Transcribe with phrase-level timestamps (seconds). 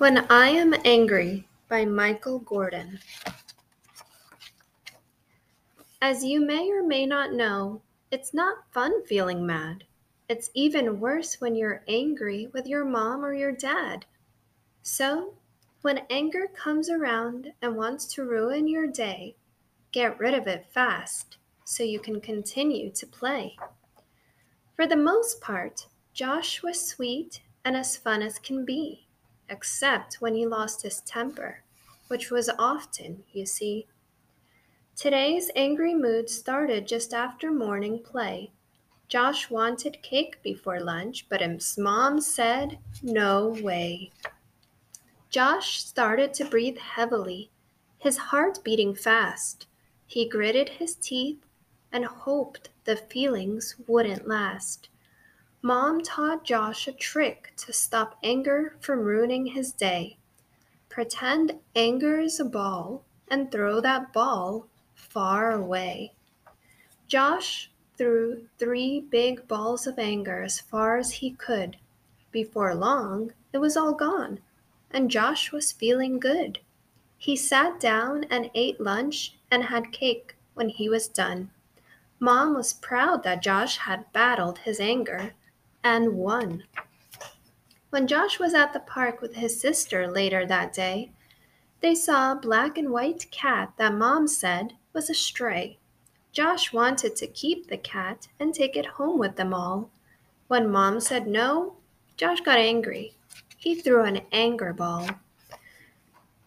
[0.00, 3.00] When I Am Angry by Michael Gordon.
[6.00, 9.84] As you may or may not know, it's not fun feeling mad.
[10.26, 14.06] It's even worse when you're angry with your mom or your dad.
[14.80, 15.34] So,
[15.82, 19.36] when anger comes around and wants to ruin your day,
[19.92, 21.36] get rid of it fast
[21.66, 23.58] so you can continue to play.
[24.76, 29.06] For the most part, Josh was sweet and as fun as can be
[29.50, 31.62] except when he lost his temper,
[32.08, 33.86] which was often, you see.
[34.96, 38.52] Today's angry mood started just after morning play.
[39.08, 44.12] Josh wanted cake before lunch, but his mom said, No way.
[45.30, 47.50] Josh started to breathe heavily,
[47.98, 49.66] his heart beating fast.
[50.06, 51.44] He gritted his teeth
[51.92, 54.88] and hoped the feelings wouldn't last.
[55.62, 60.16] Mom taught Josh a trick to stop anger from ruining his day.
[60.88, 66.14] Pretend anger is a ball and throw that ball far away.
[67.06, 71.76] Josh threw three big balls of anger as far as he could.
[72.32, 74.40] Before long, it was all gone,
[74.90, 76.60] and Josh was feeling good.
[77.18, 81.50] He sat down and ate lunch and had cake when he was done.
[82.18, 85.34] Mom was proud that Josh had battled his anger
[85.82, 86.64] and won.
[87.90, 91.10] When Josh was at the park with his sister later that day,
[91.80, 95.78] they saw a black and white cat that Mom said was a stray.
[96.32, 99.90] Josh wanted to keep the cat and take it home with them all.
[100.46, 101.76] When Mom said no,
[102.16, 103.14] Josh got angry.
[103.56, 105.08] He threw an anger ball.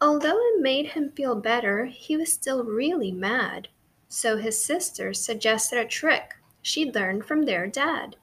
[0.00, 3.68] Although it made him feel better, he was still really mad.
[4.08, 8.16] So his sister suggested a trick she'd learned from their dad.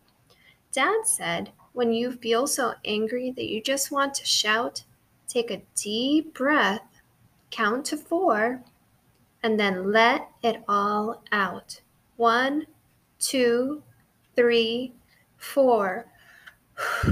[0.72, 4.84] Dad said, when you feel so angry that you just want to shout,
[5.28, 7.02] take a deep breath,
[7.50, 8.64] count to four,
[9.44, 11.81] and then let it all out.
[12.18, 12.68] One,
[13.20, 13.84] two,
[14.36, 14.94] three,
[15.38, 16.06] four.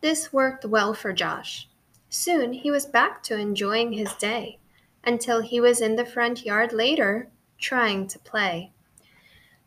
[0.00, 1.68] this worked well for Josh.
[2.08, 4.58] Soon he was back to enjoying his day
[5.02, 7.28] until he was in the front yard later
[7.58, 8.73] trying to play.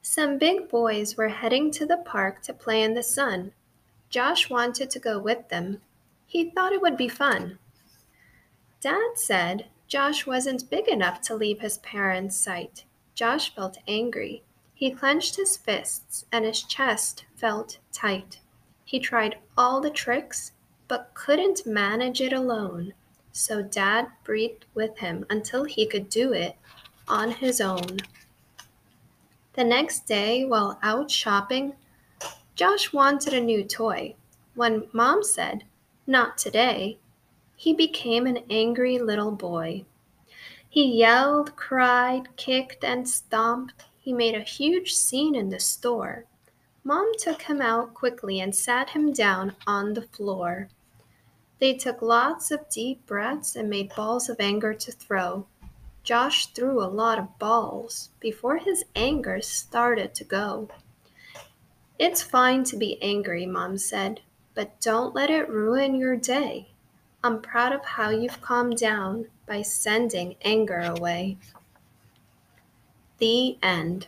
[0.10, 3.52] Some big boys were heading to the park to play in the sun.
[4.10, 5.82] Josh wanted to go with them.
[6.26, 7.60] He thought it would be fun.
[8.80, 12.86] Dad said Josh wasn't big enough to leave his parents' sight.
[13.16, 14.44] Josh felt angry.
[14.74, 18.40] He clenched his fists and his chest felt tight.
[18.86, 20.54] He tried all the tricks,
[20.88, 22.94] but couldn't manage it alone.
[23.34, 26.56] So Dad breathed with him until he could do it
[27.10, 27.98] on his own.
[29.58, 31.74] The next day, while out shopping,
[32.54, 34.14] Josh wanted a new toy.
[34.54, 35.64] When Mom said,
[36.06, 37.00] Not today,
[37.56, 39.86] he became an angry little boy.
[40.70, 43.86] He yelled, cried, kicked, and stomped.
[43.98, 46.26] He made a huge scene in the store.
[46.84, 50.70] Mom took him out quickly and sat him down on the floor.
[51.58, 55.48] They took lots of deep breaths and made balls of anger to throw.
[56.08, 60.70] Josh threw a lot of balls before his anger started to go.
[62.00, 64.22] It's fine to be angry, Mom said,
[64.56, 66.70] but don't let it ruin your day.
[67.22, 71.40] I'm proud of how you've calmed down by sending anger away.
[73.18, 74.08] The end.